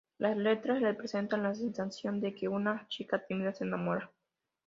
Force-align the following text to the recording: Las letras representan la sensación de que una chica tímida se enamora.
Las 0.17 0.35
letras 0.35 0.81
representan 0.81 1.43
la 1.43 1.53
sensación 1.53 2.19
de 2.21 2.33
que 2.33 2.47
una 2.47 2.87
chica 2.87 3.23
tímida 3.23 3.53
se 3.53 3.65
enamora. 3.65 4.11